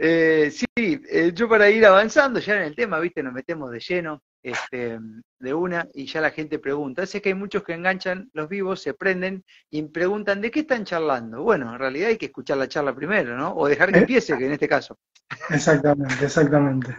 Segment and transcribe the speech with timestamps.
[0.00, 3.80] Eh, sí, eh, yo para ir avanzando ya en el tema, viste, nos metemos de
[3.80, 5.00] lleno, este,
[5.40, 7.02] de una, y ya la gente pregunta.
[7.02, 10.84] Es que hay muchos que enganchan los vivos, se prenden y preguntan de qué están
[10.84, 11.42] charlando.
[11.42, 13.52] Bueno, en realidad hay que escuchar la charla primero, ¿no?
[13.56, 14.96] O dejar que empiece, que en este caso.
[15.50, 16.96] Exactamente, exactamente.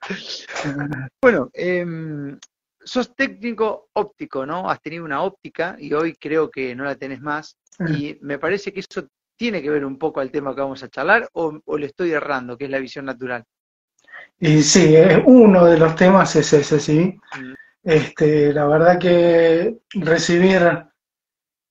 [1.20, 2.38] bueno, em,
[2.80, 4.70] sos técnico óptico, ¿no?
[4.70, 7.56] Has tenido una óptica y hoy creo que no la tenés más.
[7.88, 9.06] Y me parece que eso
[9.38, 12.58] tiene que ver un poco al tema que vamos a charlar o, le estoy errando,
[12.58, 13.44] que es la visión natural.
[14.38, 17.18] Y sí, es uno de los temas es ese, sí.
[17.38, 17.54] Mm.
[17.84, 20.60] Este, la verdad que recibir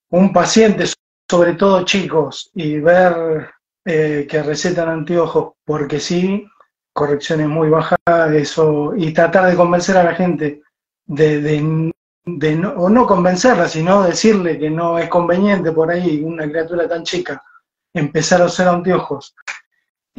[0.10, 0.86] un paciente,
[1.30, 3.50] sobre todo chicos, y ver
[3.86, 6.48] eh, que recetan anteojos porque sí,
[6.94, 8.00] correcciones muy bajas,
[8.34, 10.62] eso, y tratar de convencer a la gente
[11.06, 16.50] de, de, no, o no convencerla, sino decirle que no es conveniente por ahí una
[16.50, 17.44] criatura tan chica
[18.00, 19.36] empezar a usar anteojos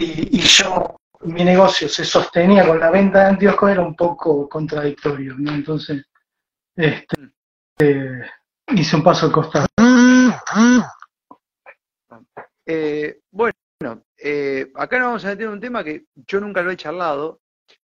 [0.00, 5.34] y, yo, mi negocio se sostenía con la venta de anteojos, era un poco contradictorio.
[5.38, 6.04] Entonces,
[6.76, 7.16] este,
[7.80, 8.22] eh,
[8.68, 9.66] hice un paso al costado.
[12.64, 16.76] Eh, bueno, eh, acá nos vamos a meter un tema que yo nunca lo he
[16.76, 17.40] charlado,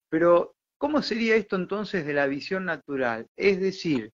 [0.10, 3.28] pero ¿cómo sería esto entonces de la visión natural?
[3.36, 4.12] Es decir,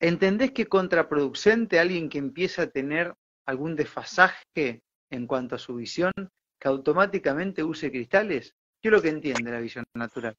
[0.00, 3.14] ¿entendés que contraproducente alguien que empieza a tener
[3.46, 6.12] algún desfasaje en cuanto a su visión
[6.58, 8.54] que automáticamente use cristales?
[8.80, 10.36] ¿Qué es lo que entiende la visión natural?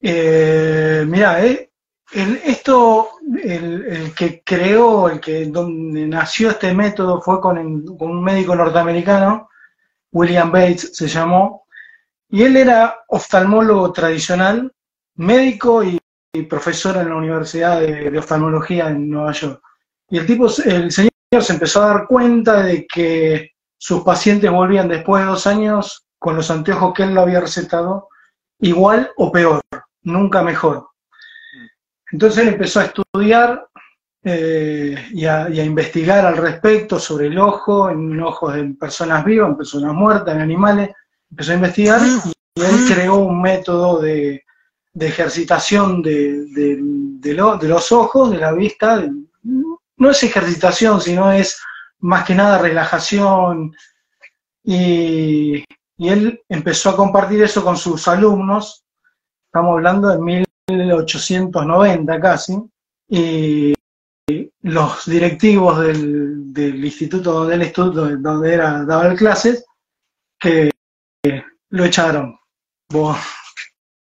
[0.00, 1.70] Eh, mira, eh,
[2.12, 3.10] esto,
[3.42, 9.48] el, que creó, el que donde nació este método fue con, un médico norteamericano,
[10.10, 11.66] William Bates se llamó,
[12.28, 14.72] y él era oftalmólogo tradicional,
[15.14, 15.98] médico y,
[16.48, 19.62] profesor en la Universidad de, de, Oftalmología en Nueva York.
[20.08, 24.88] Y el tipo, el señor se empezó a dar cuenta de que sus pacientes volvían
[24.88, 28.08] después de dos años con los anteojos que él lo había recetado,
[28.60, 29.60] igual o peor,
[30.02, 30.88] nunca mejor.
[32.12, 33.66] Entonces él empezó a estudiar
[34.22, 39.56] eh, y, a, investigar al respecto sobre el ojo, en ojos de personas vivas, en
[39.56, 40.90] personas muertas, en animales,
[41.30, 44.44] empezó a investigar y, él creó un método de,
[45.00, 49.02] ejercitación de, de, los ojos, de la vista,
[50.02, 51.62] no es ejercitación, sino es
[52.00, 53.74] más que nada relajación.
[54.64, 55.64] Y,
[55.98, 58.84] él empezó a compartir eso con sus alumnos,
[59.46, 62.58] estamos hablando de 1890 casi,
[63.08, 63.72] y
[64.62, 69.64] los directivos del, instituto donde él estudió, donde era, daba clases,
[70.40, 70.72] que
[71.70, 72.36] lo echaron.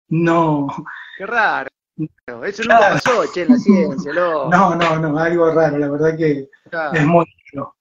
[0.10, 0.68] no.
[1.20, 1.70] Qué raro.
[2.44, 6.50] Eso no pasó, che, en la ciencia, No, no, no, algo raro, la verdad que
[6.94, 7.76] es muy raro.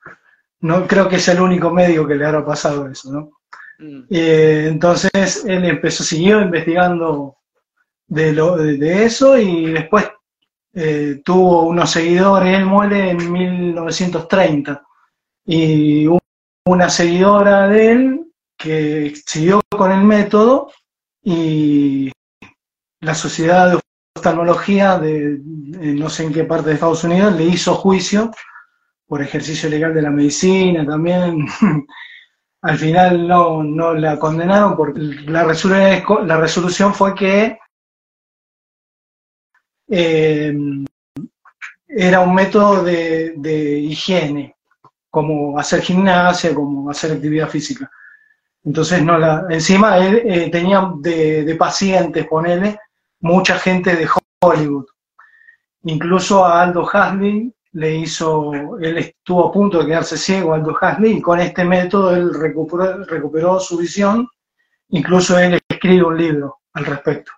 [0.61, 3.31] No creo que es el único médico que le haya pasado eso, ¿no?
[3.79, 4.07] Mm.
[4.11, 7.37] Eh, entonces él empezó, siguió investigando
[8.07, 10.07] de, lo, de, eso y después
[10.75, 14.83] eh, tuvo unos seguidores, él muere en 1930
[15.47, 16.07] y
[16.67, 20.71] una seguidora de él que siguió con el método
[21.23, 22.13] y
[23.01, 23.81] la sociedad de
[24.17, 28.31] oftalmología de, no sé en qué parte de Estados Unidos le hizo juicio
[29.07, 31.47] por ejercicio legal de la medicina también.
[32.63, 37.59] Al final no, no la condenaron porque la resolución, la resolución fue que
[39.89, 40.55] eh,
[41.89, 44.57] era un método de, higiene,
[45.09, 47.91] como hacer gimnasia, como hacer actividad física.
[48.63, 52.79] Entonces, no la, encima él eh, tenía de, de pacientes, ponele,
[53.21, 54.09] mucha gente de
[54.43, 54.87] Hollywood.
[55.85, 61.19] Incluso a Aldo Hasley le hizo, él estuvo a punto de quedarse ciego, Aldo Hasley,
[61.19, 64.29] y con este método él recuperó, recuperó su visión,
[64.89, 67.33] incluso él escribe un libro al respecto.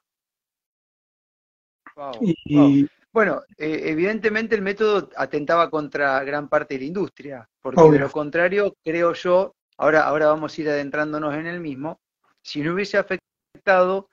[3.13, 8.11] Bueno, eh, evidentemente el método atentaba contra gran parte de la industria, porque de lo
[8.11, 12.01] contrario, creo yo, ahora, ahora vamos a ir adentrándonos en el mismo,
[12.41, 14.09] si no hubiese afectado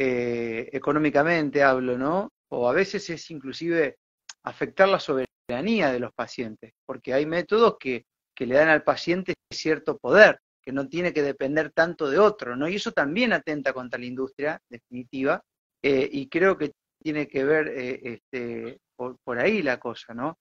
[0.00, 2.30] eh, económicamente hablo, ¿no?
[2.50, 3.96] O a veces es inclusive
[4.44, 8.04] afectar la soberanía de los pacientes, porque hay métodos que,
[8.38, 12.68] le dan al paciente cierto poder, que no tiene que depender tanto de otro, ¿no?
[12.68, 15.42] Y eso también atenta contra la industria, definitiva,
[15.82, 16.70] eh, y creo que
[17.02, 20.38] tiene que ver eh, este, por, ahí la cosa, ¿no?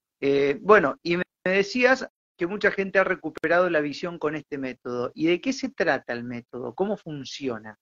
[0.62, 2.08] bueno, y me decías
[2.38, 5.12] que mucha gente ha recuperado la visión con este método.
[5.16, 6.76] ¿Y de qué se trata el método?
[6.76, 7.78] ¿Cómo funciona?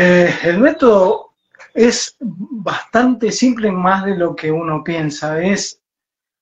[0.00, 1.32] Eh, el método
[1.74, 5.42] es bastante simple más de lo que uno piensa.
[5.42, 5.80] Es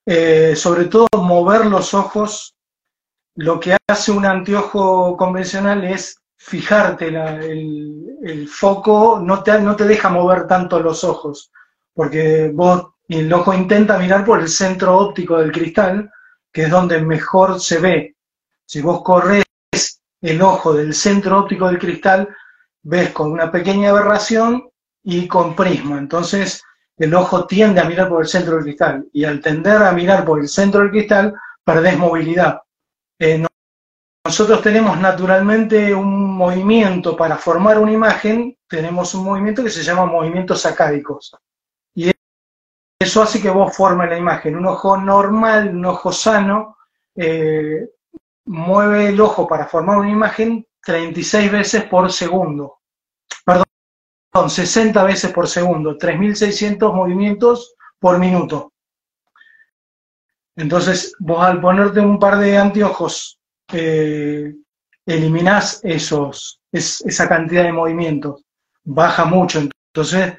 [0.05, 2.55] eh, sobre todo mover los ojos
[3.33, 10.09] lo que hace un anteojo convencional es fijarte el, foco, no te, no te deja
[10.09, 11.51] mover tanto los ojos,
[11.95, 16.11] porque vos, el ojo intenta mirar por el centro óptico del cristal,
[16.51, 18.15] que es donde mejor se ve.
[18.67, 19.43] Si vos corres
[20.21, 22.29] el ojo del centro óptico del cristal,
[22.87, 24.69] ves con una pequeña aberración
[25.03, 25.97] y con prisma.
[25.97, 26.63] Entonces,
[26.97, 30.23] el ojo tiende a mirar por el centro del cristal y al tender a mirar
[30.23, 31.33] por el centro del cristal,
[31.65, 32.61] perdés movilidad.
[33.19, 33.45] Eh,
[34.25, 40.05] nosotros tenemos naturalmente un movimiento para formar una imagen, tenemos un movimiento que se llama
[40.05, 41.35] movimientos sacádicos.
[41.93, 42.11] Y
[42.99, 44.55] eso hace que vos formes la imagen.
[44.55, 46.77] Un ojo normal, un ojo sano,
[47.15, 47.89] eh,
[48.45, 52.76] mueve el ojo para formar una imagen 36 veces por segundo.
[54.37, 58.71] Perdón, 60 veces por segundo, 3.600 movimientos por minuto.
[60.55, 63.39] Entonces, vos al ponerte un par de anteojos,
[63.73, 64.53] eh,
[65.07, 68.43] eliminás esos, esa cantidad de movimientos,
[68.83, 69.59] baja mucho.
[69.59, 70.37] Entonces,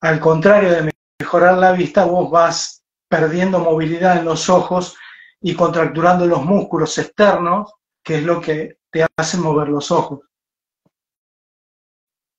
[0.00, 4.96] al contrario de mejorar la vista, vos vas perdiendo movilidad en los ojos
[5.40, 10.20] y contracturando los músculos externos, que es lo que te hace mover los ojos.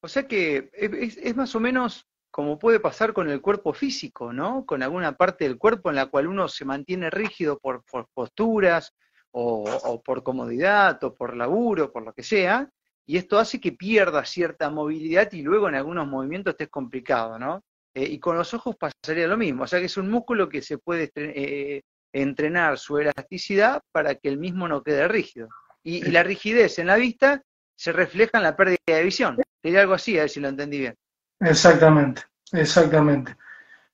[0.06, 4.64] O sea que es, más o menos como puede pasar con el cuerpo físico, ¿no?
[4.64, 8.94] Con alguna parte del cuerpo en la cual uno se mantiene rígido por, posturas
[9.32, 12.70] o, por comodidad o por laburo, por lo que sea,
[13.04, 17.64] y esto hace que pierda cierta movilidad y luego en algunos movimientos esté complicado, ¿no?
[17.96, 20.62] Eh, y con los ojos pasaría lo mismo, o sea que es un músculo que
[20.62, 21.82] se puede eh,
[22.14, 25.48] entrenar su elasticidad para que el mismo no quede rígido.
[25.82, 27.42] Y, la rigidez en la vista
[27.76, 29.38] se refleja en la pérdida de visión.
[29.66, 30.96] Sería algo así, a ver si lo entendí bien.
[31.40, 32.22] Exactamente,
[32.52, 33.36] exactamente.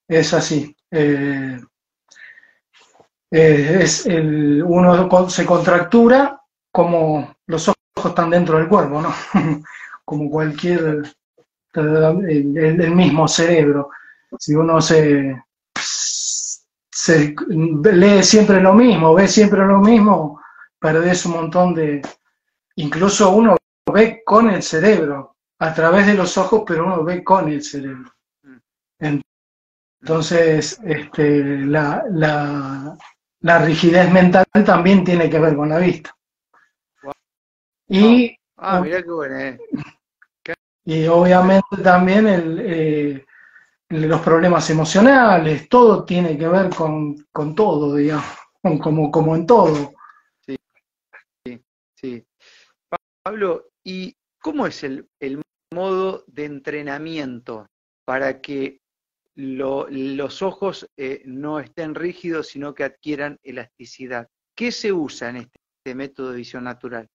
[0.06, 0.76] Es así.
[0.92, 1.62] Eh,
[3.32, 6.42] eh, es el, uno se contractura
[6.74, 9.14] como los ojos están dentro del cuerpo, ¿no?
[10.04, 11.04] como cualquier,
[11.74, 13.92] el mismo cerebro.
[14.38, 15.42] Si uno se,
[17.48, 20.42] lee siempre lo mismo, ve siempre lo mismo,
[20.78, 22.02] perdés un montón de...
[22.76, 23.56] Incluso uno
[23.94, 25.32] ve con el cerebro,
[25.62, 28.12] a través de los ojos, pero uno ve con el cerebro.
[30.02, 32.04] Entonces, este, la,
[33.40, 36.18] la, rigidez mental también tiene que ver con la vista.
[37.88, 39.40] Y, ah, qué bueno.
[39.40, 39.60] Eh.
[40.86, 43.26] Y obviamente también el, eh,
[43.90, 48.26] los problemas emocionales, todo tiene que ver con, todo, digamos,
[48.82, 49.94] como, como en todo.
[50.44, 50.58] Sí,
[51.46, 52.26] sí, sí.
[53.22, 55.08] Pablo, ¿y cómo es el,
[55.74, 57.68] modo de entrenamiento
[58.06, 58.82] para que
[59.36, 64.28] los ojos eh, no estén rígidos, sino que adquieran elasticidad?
[64.56, 67.08] ¿Qué se usa en este, método de visión natural?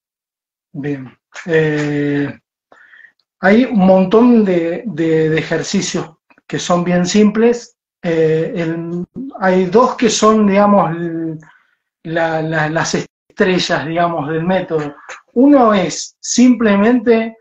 [0.73, 1.17] Bien.
[1.45, 2.39] Eh,
[3.41, 6.17] hay un montón de, de ejercicios
[6.47, 7.77] que son bien simples.
[8.03, 8.77] Eh,
[9.41, 10.97] hay dos que son, digamos,
[12.05, 14.95] las estrellas, digamos, del método.
[15.35, 17.37] Uno es simplemente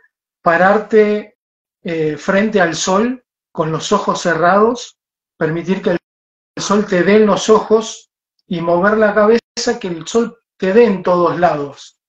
[0.46, 1.40] pararte
[1.84, 4.96] eh, frente al sol con los ojos cerrados,
[5.36, 6.00] permitir que el
[6.56, 8.12] sol te dé en los ojos
[8.46, 12.00] y mover la cabeza que el sol te dé en todos lados.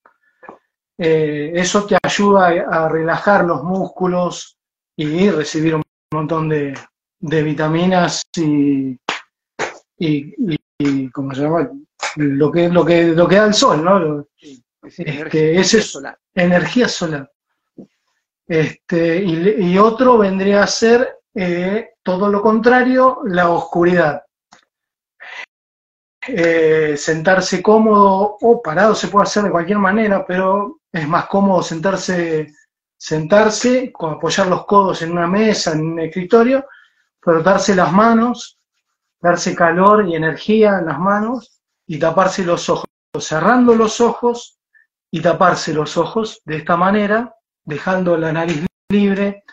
[0.98, 4.58] Eh, eso te ayuda a relajar los músculos
[4.94, 5.82] y recibir un
[6.12, 6.74] montón de,
[7.18, 8.98] vitaminas y,
[9.98, 11.70] y, ¿cómo se llama?
[12.16, 14.26] Lo que, lo que, lo que da el sol, ¿no?
[14.82, 16.18] Este, ese es solar.
[16.34, 17.30] energía solar.
[18.46, 24.22] Este, y, otro vendría a ser eh, todo lo contrario, la oscuridad.
[26.28, 31.62] Eh, sentarse cómodo o parado se puede hacer de cualquier manera, pero es más cómodo
[31.62, 32.52] sentarse
[32.96, 36.66] sentarse, apoyar los codos en una mesa, en un escritorio,
[37.20, 38.58] frotarse las manos,
[39.20, 42.86] darse calor y energía en las manos y taparse los ojos,
[43.18, 44.58] cerrando los ojos
[45.10, 47.34] y taparse los ojos de esta manera,
[47.66, 49.44] dejando la nariz libre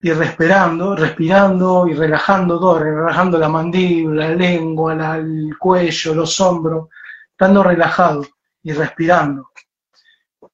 [0.00, 6.88] y respirando, respirando y relajando todo, relajando la mandíbula, la lengua, el cuello, los hombros,
[7.30, 8.26] estando relajado
[8.62, 9.50] y respirando.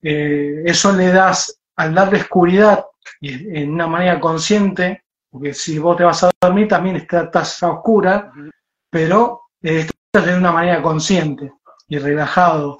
[0.03, 2.85] Eh, eso le das al darle oscuridad
[3.21, 7.71] y en una manera consciente, porque si vos te vas a dormir también estás a
[7.71, 8.33] oscura,
[8.91, 11.53] pero estás de una manera consciente
[11.89, 12.79] y relajado.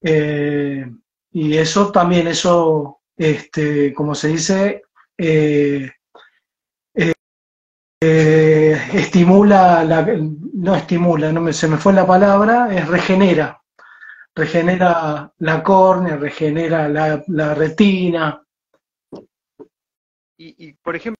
[0.00, 0.86] Eh,
[1.32, 4.82] y eso también, eso, este, como se dice,
[5.18, 5.90] eh,
[8.04, 10.04] eh, estimula, la,
[10.54, 13.62] no estimula, no me, se me fue la palabra, es regenera,
[14.34, 18.42] regenera la córnea, regenera la, retina.
[20.36, 21.16] Y, por ejemplo,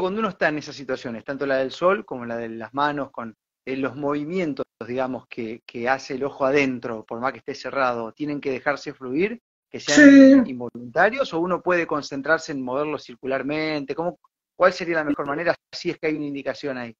[0.00, 3.12] cuando uno está en esas situaciones, tanto la del sol como la de las manos,
[3.12, 8.10] con eh, los movimientos, digamos, que, hace el ojo adentro, por más que esté cerrado,
[8.10, 9.40] ¿tienen que dejarse fluir?
[9.74, 13.92] ¿Que sean involuntarios o uno puede concentrarse en moverlo circularmente?
[13.92, 14.20] ¿Cómo,
[14.54, 16.96] ¿Cuál sería la mejor manera si es que hay una indicación ahí?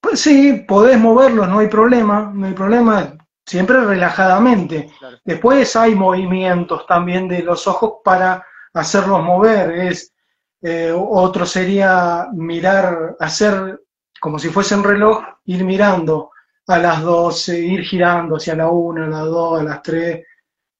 [0.00, 4.90] Pues sí, podés moverlos, no hay problema, no hay problema, siempre relajadamente.
[5.24, 9.70] Después hay movimientos también de los ojos para hacerlos mover.
[9.70, 10.12] Es,
[10.60, 13.80] eh, otro sería mirar, hacer
[14.18, 16.32] como si fuese un reloj, ir mirando
[16.66, 20.26] a las 12, ir girando hacia la 1, a las 2, a las 3,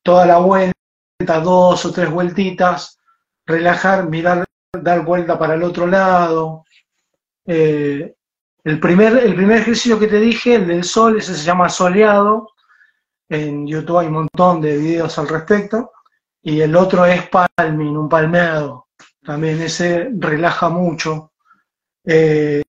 [0.02, 0.77] toda la vuelta,
[1.18, 2.98] dos o tres vueltitas,
[3.44, 6.64] relajar, mirar, dar vuelta para el otro lado.
[7.44, 8.14] Eh,
[8.64, 12.52] el, primer, el primer ejercicio que te dije, el del sol, ese se llama soleado,
[13.28, 15.92] en YouTube hay un montón de videos al respecto.
[16.40, 18.86] Y el otro es palming, un palmeado.
[19.22, 21.32] También ese relaja mucho.
[22.04, 22.62] Eh,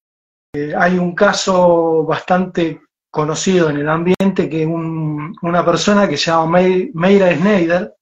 [0.76, 6.60] hay un caso bastante conocido en el ambiente que una persona que se llama
[6.94, 7.94] Meira Schneider,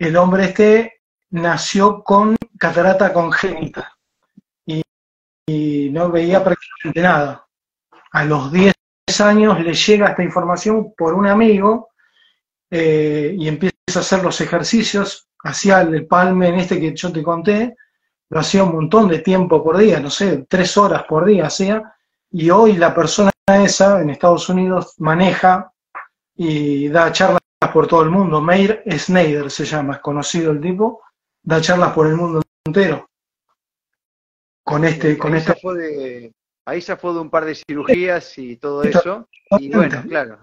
[0.00, 3.96] el hombre este nació con catarata congénita
[4.66, 4.82] y,
[5.90, 7.46] no veía prácticamente nada.
[8.12, 8.72] A los 10
[9.20, 11.90] años le llega esta información por un amigo
[12.70, 17.22] eh, y empieza a hacer los ejercicios, hacía el palme en este que yo te
[17.22, 17.76] conté,
[18.30, 21.82] lo hacía un montón de tiempo por día, no sé, tres horas por día hacía,
[22.30, 25.72] y hoy la persona esa en Estados Unidos maneja
[26.36, 27.39] y da charlas
[27.72, 28.40] por todo el mundo.
[28.40, 31.02] Meir Snyder se llama, es conocido el tipo,
[31.42, 33.08] da charlas por el mundo entero.
[34.62, 35.54] Con este, con este
[36.66, 39.28] ahí se fue de un par de cirugías y todo eso.
[39.58, 40.38] Y bueno, claro,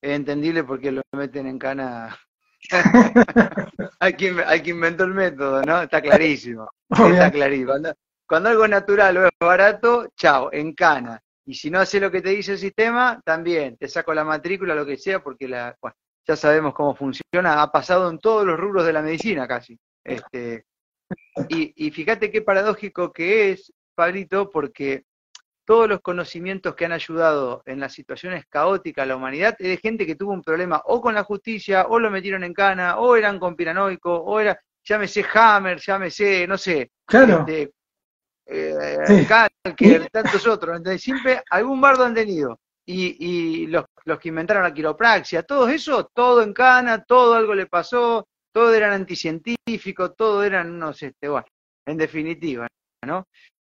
[0.00, 2.16] es entendible porque lo meten en cana.
[4.00, 5.82] hay, quien, hay inventó el método, ¿no?
[5.82, 6.68] Está clarísimo.
[6.90, 7.72] Está clarísimo.
[8.26, 11.20] Cuando, algo es natural o es barato, chao, en cana.
[11.44, 14.74] Y si no hace lo que te dice el sistema, también te saco la matrícula,
[14.74, 15.76] lo que sea, porque la,
[16.26, 17.62] ya sabemos cómo funciona.
[17.62, 19.78] Ha pasado en todos los rubros de la medicina casi.
[20.04, 20.64] Este,
[21.48, 25.04] y, y fíjate qué paradójico que es Pablito, porque
[25.64, 29.76] todos los conocimientos que han ayudado en las situaciones caóticas a la humanidad es de
[29.76, 33.16] gente que tuvo un problema o con la justicia, o lo metieron en cana, o
[33.16, 37.40] eran conspiranoicos, o era, llámese Hammer, llámese, no sé, claro.
[37.40, 37.72] Este,
[38.46, 39.26] eh,
[40.10, 40.76] tantos otros.
[40.76, 42.58] Entonces, siempre algún bardo han tenido.
[42.84, 43.84] Y, y los,
[44.20, 48.92] que inventaron la quiropraxia, todo eso, todo en cana, todo algo le pasó, todo eran
[48.92, 51.46] anticientíficos, todo eran unos, este, bueno,
[51.86, 52.66] en definitiva,
[53.06, 53.28] ¿no?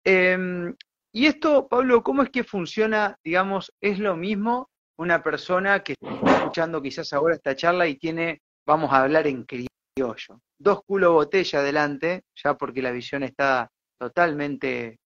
[0.04, 0.74] Em,
[1.12, 6.36] y esto, Pablo, ¿cómo es que funciona, digamos, es lo mismo una persona que está
[6.36, 11.60] escuchando quizás ahora esta charla y tiene, vamos a hablar en criollo, dos culo botella
[11.60, 14.98] adelante, ya porque la visión está totalmente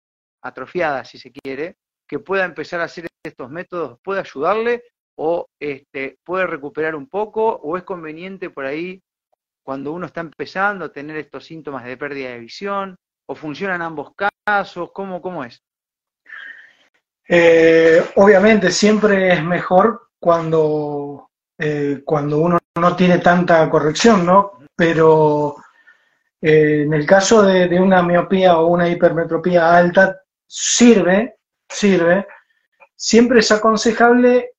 [0.43, 1.77] atrofiada, si se quiere,
[2.13, 4.85] que pueda empezar a hacer estos métodos, puede ayudarle
[5.17, 9.03] o este, puede recuperar un poco o es conveniente por ahí
[9.65, 14.11] cuando uno está empezando a tener estos síntomas de pérdida de visión o funcionan ambos
[14.45, 15.63] casos, ¿cómo, cómo es?
[17.27, 24.59] Eh, obviamente siempre es mejor cuando, eh, cuando uno no tiene tanta corrección, ¿no?
[24.77, 25.57] Pero
[26.43, 31.37] eh, en el caso de, una miopía o una hipermetropía alta, sirve,
[31.73, 32.27] sirve.
[32.95, 34.51] Siempre es aconsejable,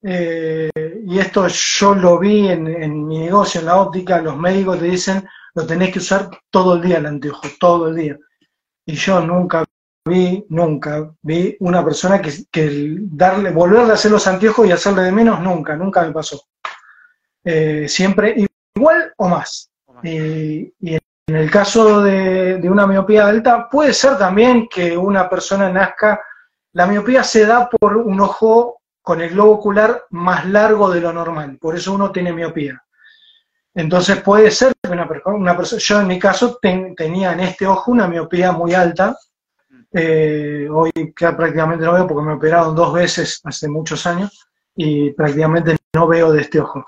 [0.00, 4.84] y esto yo lo vi en, en mi negocio, en la óptica, los médicos te
[4.84, 8.18] dicen, lo tenés que usar todo el día el anteojo, todo el día.
[8.86, 9.64] Y yo nunca
[10.04, 15.02] vi, nunca vi una persona que, que darle, volverle a hacer los anteojos y hacerle
[15.02, 16.40] de menos, nunca, nunca me pasó.
[17.44, 18.34] Eh, siempre
[18.76, 19.70] igual o más.
[20.02, 26.20] Y, en el caso de, una miopía alta, puede ser también que una persona nazca,
[26.78, 31.12] la miopía se da por un ojo con el globo ocular más largo de lo
[31.12, 32.80] normal, por eso uno tiene miopía.
[33.74, 38.06] Entonces puede ser que una, persona, yo en mi caso tenía en este ojo una
[38.06, 39.16] miopía muy alta,
[39.92, 45.10] eh, hoy ya prácticamente no veo porque me operaron dos veces hace muchos años y
[45.10, 46.86] prácticamente no veo de este ojo.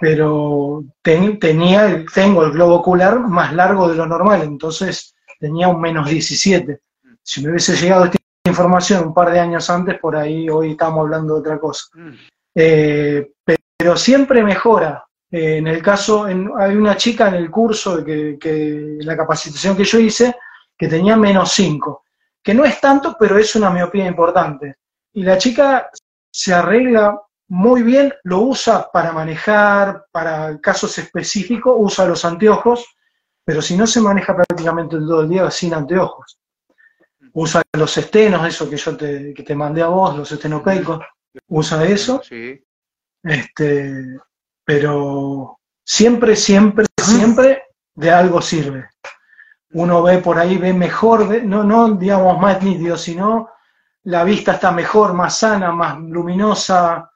[0.00, 6.08] Pero tenía, tengo el globo ocular más largo de lo normal, entonces tenía un menos
[6.08, 6.80] 17.
[7.22, 8.18] Si me hubiese llegado esta
[8.48, 11.86] información un par de años antes, por ahí hoy estamos hablando de otra cosa.
[11.94, 12.14] Mm.
[12.54, 13.30] Eh,
[13.76, 15.04] pero siempre mejora.
[15.30, 19.84] Eh, en el caso, hay una chica en el curso, que, que la capacitación que
[19.84, 20.34] yo hice,
[20.76, 22.04] que tenía menos 5
[22.48, 24.76] que no es tanto, pero es una miopía importante.
[25.12, 25.90] Y la chica
[26.30, 32.86] se arregla muy bien, lo usa para manejar, para casos específicos, usa los anteojos,
[33.44, 36.37] pero si no se maneja prácticamente todo el día sin anteojos.
[37.40, 40.98] Usa los estenos, eso que yo te, que te mandé a vos, los estenopeicos,
[41.46, 42.20] usa eso.
[42.24, 42.60] Sí.
[43.22, 44.18] Este,
[44.64, 47.62] pero siempre, siempre, siempre
[47.94, 48.88] de algo sirve.
[49.72, 53.50] Uno ve por ahí, ve mejor, no, no digamos más nítido, sino
[54.02, 57.08] la vista está mejor, más sana, más luminosa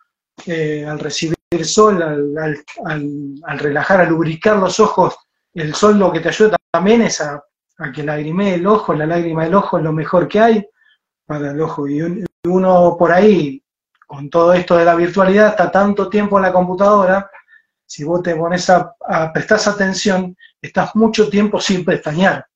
[0.47, 5.17] eh, al recibir el sol, al, al, relajar, al lubricar los ojos.
[5.53, 7.43] El sol lo que te ayuda también es a,
[7.83, 10.67] a que lagrimee el ojo, la lágrima del ojo es lo mejor que hay
[11.27, 11.89] para el ojo.
[11.89, 12.03] Y
[12.45, 13.63] uno por ahí,
[14.07, 17.31] con todo esto de la virtualidad, está tanto tiempo en la computadora
[17.93, 18.95] si vos te pones a,
[19.35, 22.47] prestar atención, estás mucho tiempo sin pestañear.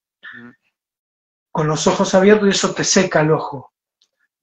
[1.53, 3.71] Con los ojos abiertos y eso te seca el ojo.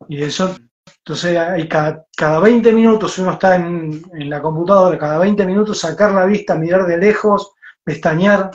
[0.08, 0.56] Y eso,
[1.00, 6.12] entonces hay cada, cada 20 minutos uno está en, la computadora, cada 20 minutos sacar
[6.12, 8.52] la vista, mirar de lejos, pestañear,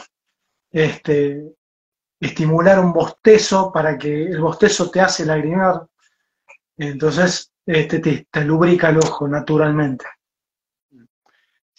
[0.70, 1.56] este,
[2.20, 5.86] estimular un bostezo para que el bostezo te hace lagrimar.
[6.76, 10.06] Entonces, este, te lubrica el ojo naturalmente.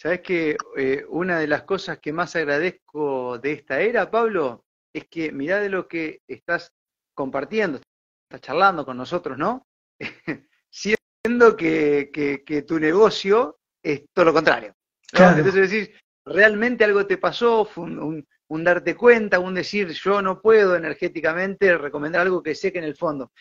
[0.00, 5.06] Sabes que eh, una de las cosas que más agradezco de esta era, Pablo, es
[5.08, 6.72] que mirá de lo que estás
[7.14, 7.80] compartiendo,
[8.22, 9.66] estás charlando con nosotros, ¿no?
[10.70, 14.74] Siendo que, que, tu negocio es todo lo contrario.
[15.12, 15.90] Entonces decís,
[16.24, 18.28] realmente algo te pasó, fue un, un,
[18.58, 22.96] darte cuenta, un decir, yo no puedo energéticamente recomendar algo que sé que en el
[22.96, 23.32] fondo.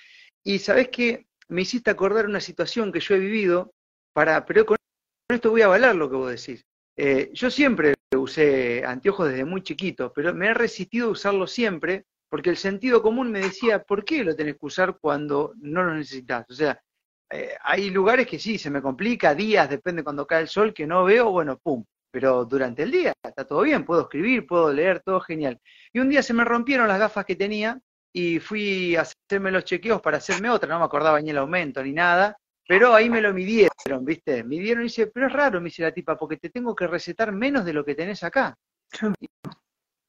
[0.44, 3.74] Y sabes que me hiciste acordar una situación que yo he vivido,
[4.14, 4.78] para, pero con
[5.30, 6.66] esto voy a avalar lo que vos decís.
[6.96, 12.06] Eh, yo siempre usé anteojos desde muy chiquito, pero me he resistido a usarlo siempre
[12.30, 15.96] porque el sentido común me decía, ¿por qué lo tenés que usar cuando no lo
[15.96, 16.46] necesitas?
[16.50, 16.80] O sea,
[17.32, 20.86] eh, hay lugares que sí, se me complica, días, depende cuando cae el sol, que
[20.86, 21.84] no veo, bueno, pum.
[22.12, 25.60] Pero durante el día está todo bien, puedo escribir, puedo leer, todo genial.
[25.94, 27.80] Y un día se me rompieron las gafas que tenía
[28.12, 31.84] y fui a hacerme los chequeos para hacerme otra, no me acordaba ni el aumento
[31.84, 34.44] ni nada, pero ahí me lo midieron, ¿viste?
[34.44, 37.32] Midieron y dice, pero es raro, me dice la tipa, porque te tengo que recetar
[37.32, 38.56] menos de lo que tenés acá.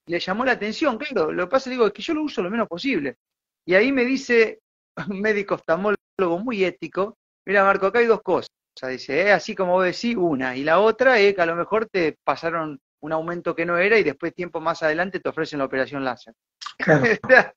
[0.07, 2.51] Le llamó la atención, claro, lo que pasa, digo, es que yo lo uso lo
[2.51, 3.17] menos posible.
[3.65, 4.61] Y ahí me dice
[5.09, 8.51] un médico oftalmólogo muy ético, mira Marco, acá hay dos cosas.
[8.89, 10.57] Dice, eh, así como vos decís, una.
[10.57, 13.99] Y la otra es que a lo mejor te pasaron un aumento que no era
[13.99, 16.35] y después tiempo más adelante te ofrecen la operación láser.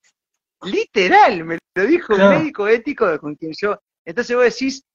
[0.64, 3.78] Literal, me lo dijo un médico ético con quien yo...
[4.06, 4.86] Entonces vos decís,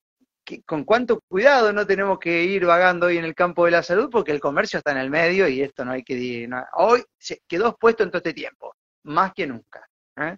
[0.65, 4.09] con cuánto cuidado no tenemos que ir vagando hoy en el campo de la salud
[4.11, 6.49] porque el comercio está en el medio y esto no hay que...
[6.75, 9.87] hoy se quedó expuesto en todo este tiempo, más que nunca.
[10.17, 10.37] ¿eh?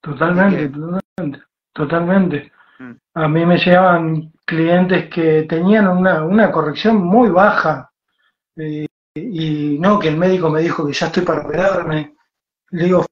[0.00, 2.52] Totalmente, totalmente, totalmente.
[2.78, 2.92] Mm.
[3.14, 7.90] A mí me llegaban clientes que tenían una, corrección muy baja
[8.56, 12.16] eh, y no que el médico me dijo que ya estoy para operarme.
[12.70, 13.06] Le digo,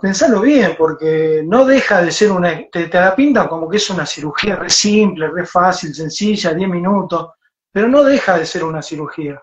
[0.00, 4.06] pensalo bien, porque no deja de ser una, te, la pintan como que es una
[4.06, 7.30] cirugía re simple, re fácil, sencilla, 10 minutos,
[7.70, 9.42] pero no deja de ser una cirugía.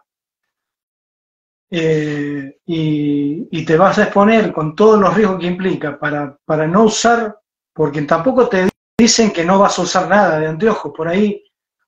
[1.70, 6.84] Eh, y, te vas a exponer con todos los riesgos que implica para, para no
[6.84, 7.40] usar,
[7.74, 8.70] porque tampoco te
[9.04, 11.44] dicen que no vas a usar nada de anteojos, por ahí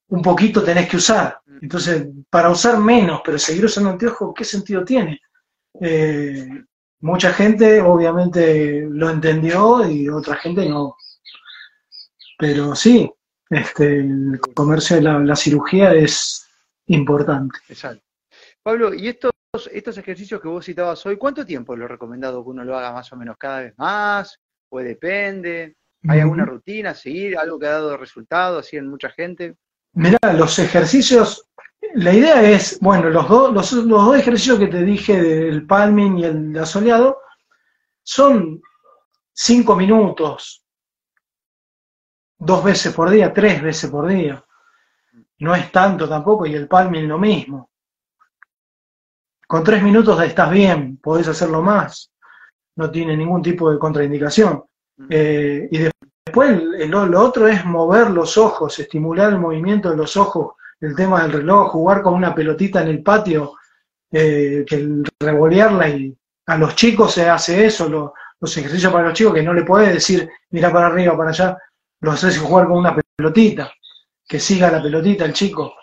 [0.09, 1.39] un poquito tenés que usar.
[1.61, 5.21] Entonces, para usar menos, pero seguir usando anteojos, ¿qué sentido tiene?
[5.79, 6.47] Eh,
[6.99, 10.97] mucha gente obviamente lo entendió y otra gente no.
[12.37, 13.09] Pero sí,
[13.49, 16.45] este, el comercio de la, cirugía es
[16.87, 17.57] importante.
[17.69, 18.03] Exacto.
[18.61, 19.31] Pablo, ¿y estos,
[19.71, 23.11] estos ejercicios que vos citabas hoy, cuánto tiempo lo recomendado que uno lo haga más
[23.13, 24.37] o menos cada vez más?
[24.69, 25.77] ¿O depende?
[26.07, 27.37] ¿Hay alguna rutina a seguir?
[27.37, 29.55] ¿Algo que ha dado resultado así en mucha gente?
[29.93, 31.49] Mira, los ejercicios
[31.93, 36.25] la idea es, bueno, los, dos los, dos ejercicios que te dije del palming y
[36.25, 37.19] el asoleado
[38.03, 38.61] son
[39.31, 40.65] cinco minutos,
[42.37, 44.43] dos veces por día, tres veces por día.
[45.39, 47.69] No es tanto tampoco, y el palming lo mismo.
[49.47, 52.11] Con tres minutos estás bien, podés hacerlo más,
[52.75, 54.63] no tiene ningún tipo de contraindicación.
[55.09, 55.77] Eh, y
[56.25, 56.59] después
[56.89, 61.33] lo otro es mover los ojos, estimular el movimiento de los ojos el tema del
[61.33, 63.53] reloj, jugar con una pelotita en el patio,
[64.11, 66.15] eh, que el revolearla y
[66.47, 69.93] a los chicos se hace eso, los ejercicios para los chicos que no le puedes
[69.93, 71.57] decir mira para arriba, para allá,
[72.01, 73.71] los haces jugar con una pelotita,
[74.27, 75.73] que siga la pelotita el chico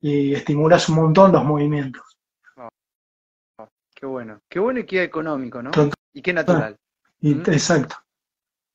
[0.00, 2.02] y estimulas un montón los movimientos.
[3.94, 5.70] qué bueno, qué bueno y qué económico, ¿no?
[6.12, 6.76] y qué natural.
[7.20, 7.40] ¿Mm?
[7.46, 7.96] Exacto.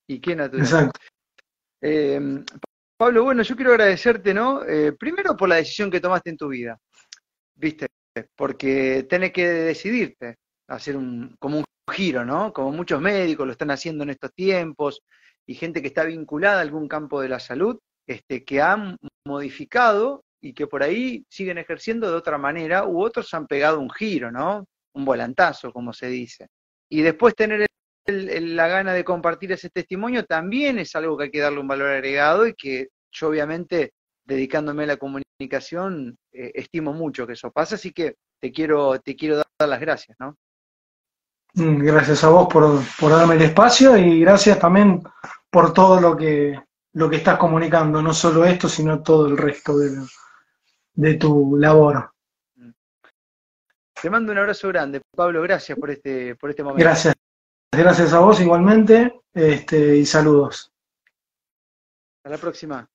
[0.09, 0.65] Y qué natural.
[0.65, 0.99] Exacto.
[1.81, 2.43] Eh,
[2.97, 4.65] Pablo, bueno, yo quiero agradecerte, ¿no?
[4.65, 6.77] Eh, primero por la decisión que tomaste en tu vida,
[7.55, 7.87] ¿viste?
[8.35, 12.51] Porque tenés que decidirte, hacer un, como un giro, ¿no?
[12.51, 15.01] Como muchos médicos lo están haciendo en estos tiempos
[15.45, 20.23] y gente que está vinculada a algún campo de la salud, este, que han modificado
[20.41, 24.31] y que por ahí siguen ejerciendo de otra manera, u otros han pegado un giro,
[24.31, 24.65] ¿no?
[24.95, 26.47] Un volantazo, como se dice.
[26.89, 27.69] Y después tener
[28.11, 31.89] la gana de compartir ese testimonio también es algo que hay que darle un valor
[31.89, 33.93] agregado y que yo obviamente
[34.25, 39.15] dedicándome a la comunicación eh, estimo mucho que eso pase, así que te quiero, te
[39.15, 40.35] quiero dar las gracias, ¿no?
[41.55, 45.01] Mm, gracias a vos por, por darme el espacio y gracias también
[45.49, 46.59] por todo lo que,
[46.93, 49.89] lo que estás comunicando, no solo esto, sino todo el resto de,
[50.93, 52.11] de tu labor.
[54.01, 56.83] Te mando un abrazo grande, Pablo, gracias por este, por este momento.
[56.83, 57.15] Gracias.
[57.71, 60.71] Gracias a vos igualmente, este, y saludos.
[62.17, 62.89] Hasta la próxima.